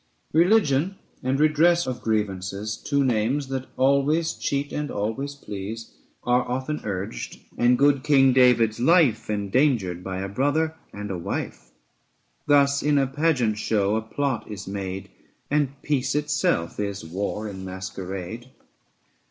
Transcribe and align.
Religion 0.33 0.95
and 1.21 1.39
redress 1.39 1.85
of 1.85 2.01
grievances, 2.01 2.75
Two 2.75 3.03
names 3.05 3.49
that 3.49 3.67
always 3.77 4.33
cheat 4.33 4.73
and 4.73 4.89
always 4.89 5.35
please, 5.35 5.91
Are 6.23 6.41
often 6.41 6.81
urged; 6.83 7.37
and 7.55 7.77
good 7.77 8.01
king 8.03 8.33
David's 8.33 8.79
life 8.79 9.29
Endangered 9.29 10.03
by 10.03 10.17
a 10.21 10.27
brother 10.27 10.73
and 10.91 11.11
a 11.11 11.19
wife. 11.19 11.69
750 12.47 12.47
Thus 12.47 12.81
in 12.81 12.97
a 12.97 13.05
pageant 13.05 13.59
show 13.59 13.95
a 13.95 14.01
plot 14.01 14.49
is 14.49 14.67
made, 14.67 15.11
And 15.51 15.79
peace 15.83 16.15
itself 16.15 16.79
is 16.79 17.05
war 17.05 17.47
in 17.47 17.63
masquerade. 17.63 18.49